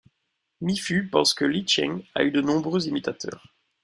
Mi 0.61 0.77
Fu 0.77 1.07
pense 1.11 1.35
que 1.35 1.45
Li 1.45 1.63
Cheng 1.63 1.95
a 2.15 2.23
eu 2.23 2.31
de 2.31 2.41
nombreux 2.41 2.87
imitateurs. 2.87 3.39